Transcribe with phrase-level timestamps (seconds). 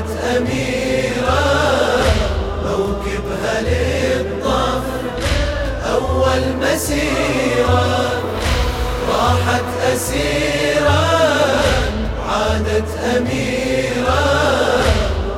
[0.00, 1.44] وعادت أميرا
[2.64, 4.82] موكبها للطف
[5.92, 8.22] أول مسيرة
[9.08, 11.08] راحت أسيرا
[12.18, 14.24] وعادت أميرا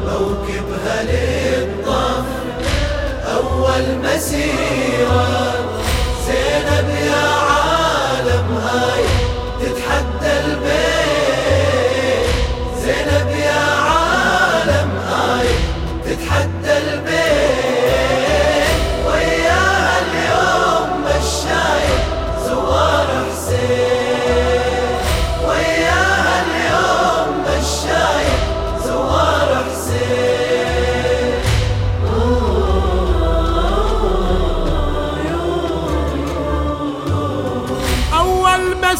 [0.06, 2.24] موكبها للطف
[3.26, 4.61] أول مسيرة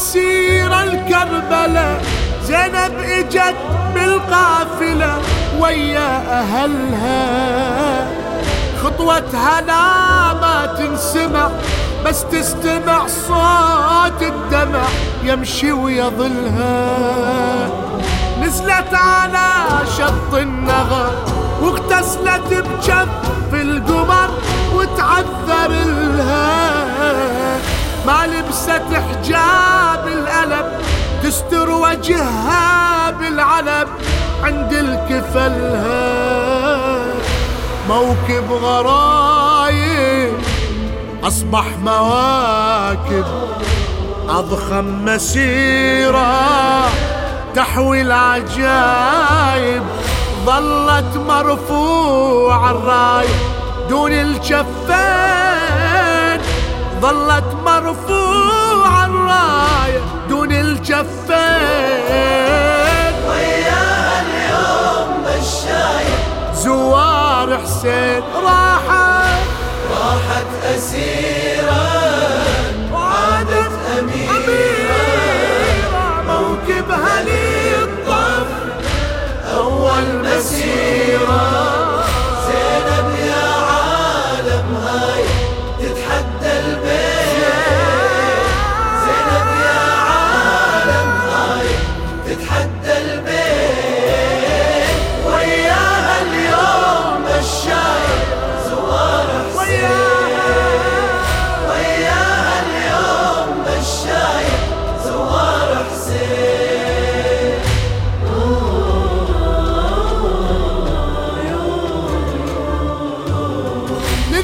[0.02, 2.00] مسيرة الكربلة.
[2.44, 3.54] زينب إجت
[3.94, 5.18] بالقافلة
[5.60, 8.06] ويا أهلها.
[8.82, 11.48] خطوتها لا ما تنسمع
[12.04, 14.84] بس تستمع صوت الدمع
[15.24, 16.76] يمشي ويظلها.
[18.40, 19.48] نزلت على
[19.98, 21.14] شط النغر
[21.60, 23.08] واغتسلت بجف
[23.52, 24.30] القمر
[24.74, 25.68] وتعذر
[26.16, 26.72] لها
[28.06, 29.61] ما لبست حجاب
[31.92, 33.88] تستر وجهها بالعلم
[34.44, 36.02] عند الكفلها
[37.88, 40.34] موكب غرايب
[41.24, 43.24] أصبح مواكب
[44.28, 46.88] أضخم مسيرة
[47.54, 49.82] تحوي العجايب.
[50.46, 53.28] ظلت مرفوع الراية
[53.88, 54.72] دون الجفين.
[57.00, 60.00] ظلت مرفوع الراية
[60.52, 60.76] دون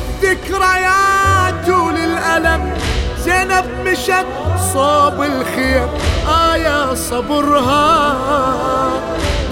[0.08, 2.74] للذكريات وللألم
[3.18, 4.26] زينب مشت
[4.72, 5.88] صوب الخيم
[6.52, 8.14] آية صبرها.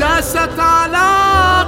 [0.01, 1.09] داست على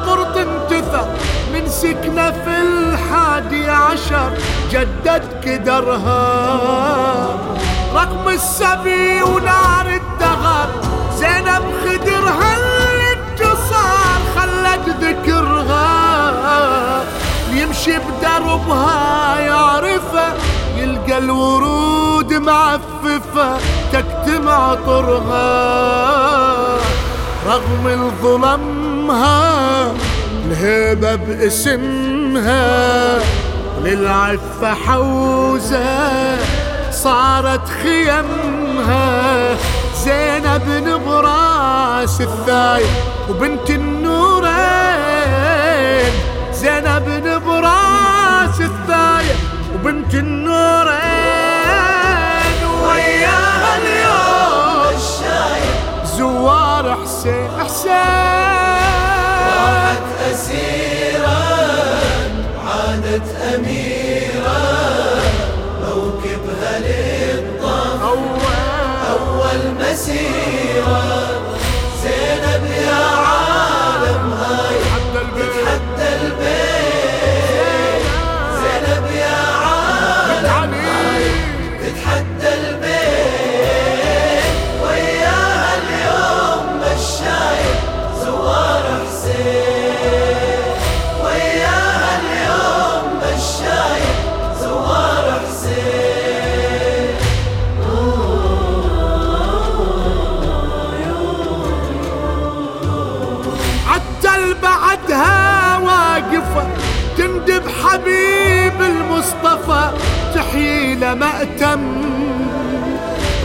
[0.07, 1.07] قرط انتثى
[1.53, 4.31] من سكنة في الحادي عشر
[4.71, 6.49] جدد كدرها.
[7.95, 10.69] رغم السبي ونار الدغر.
[11.19, 12.68] زينب خدرها.
[17.91, 20.33] بدربها يعرفه
[20.77, 23.57] يلقى الورود معففة
[23.93, 25.49] تكتم عطرها
[27.47, 29.93] رغم الظلمها
[30.47, 33.19] الهيبة باسمها
[33.85, 36.39] للعفة حوزة
[36.91, 39.57] صارت خيمها.
[40.05, 42.83] زينب نبراس الثاي
[43.31, 43.71] وبنت
[50.09, 51.89] وبنت النورين
[52.83, 54.97] وياها اليوم.
[54.97, 55.77] الشايب
[56.17, 57.93] زوار حسين حسين.
[59.49, 61.45] راحت أسيرا
[62.57, 64.63] وعادت أميرا
[65.83, 68.57] موكبها للطف أول
[69.11, 71.38] أول مسيرة.
[111.21, 111.81] مأتم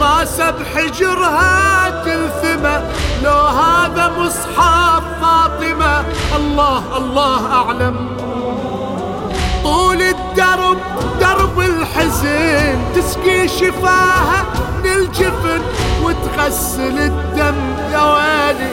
[0.02, 2.82] راسه بحجرها تلثمه
[3.24, 6.04] لو هذا مصحف فاطمة.
[6.36, 7.96] الله الله أعلم.
[9.64, 10.78] طول الدرب
[11.20, 12.78] درب الحزن.
[12.96, 14.46] تسقي شفاها
[14.84, 15.62] من الجفن
[16.04, 17.56] وتغسل الدم.
[17.92, 18.72] يا ويلي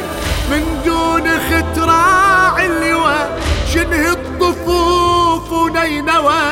[0.50, 3.40] من دون ختراع اللواء.
[3.74, 6.42] شنه الطفوف ونينوى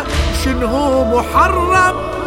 [0.44, 2.17] شنه محرم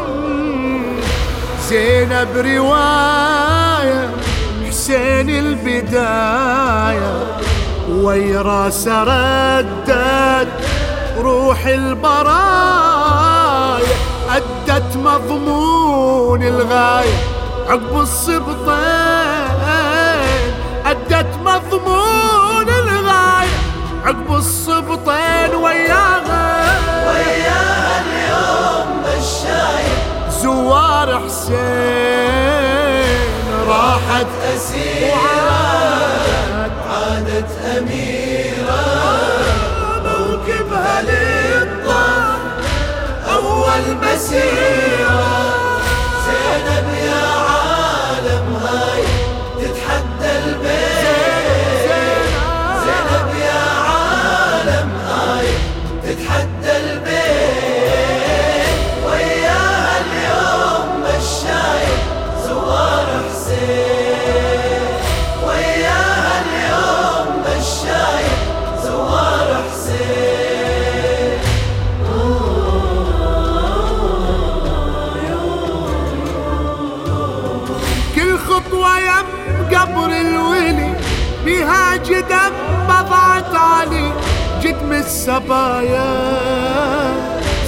[1.72, 4.10] زينب رواية
[4.68, 7.14] حسين البداية
[7.90, 10.48] ويراس ردت
[11.18, 12.42] روح البرايا
[14.30, 17.18] أدت مضمون الغاية
[17.70, 18.72] عقب السبطين
[20.86, 23.60] أدت مضمون الغاية
[24.06, 25.81] عقب السبطين وياها
[31.52, 33.32] حسين
[33.68, 34.81] راحت أسيرة
[85.06, 86.12] السبايا.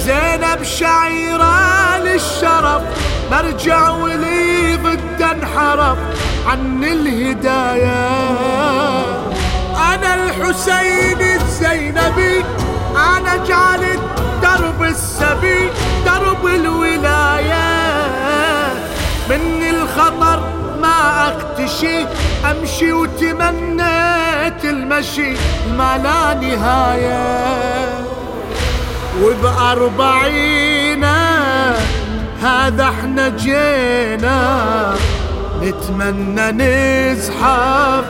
[0.06, 2.82] زينب شعيرة للشرف
[3.30, 5.98] مرجع ولي ضد انحرف
[6.46, 8.08] عن الهداية
[9.94, 12.44] أنا الحسين الزينبي
[12.96, 14.00] أنا جعلت
[14.42, 15.70] درب السبي
[16.06, 17.64] درب الولايه
[19.30, 20.42] من الخطر
[20.82, 22.06] ما اختشي
[22.50, 22.92] أمشي
[24.44, 25.32] وتمنيت المشي
[25.78, 27.88] ما لا نهاية.
[29.22, 31.04] وبأربعين
[32.42, 34.94] هذا إحنا جينا.
[35.62, 38.04] نتمنى نزحف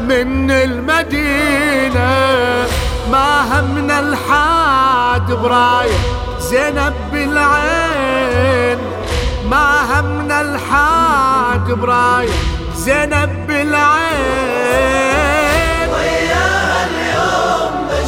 [0.00, 2.16] من المدينة.
[3.12, 5.98] ما همنا الحاد براية
[6.40, 8.78] زينب بالعين.
[9.50, 12.28] ما همنا الحاد براية
[12.76, 15.15] زينب بالعين.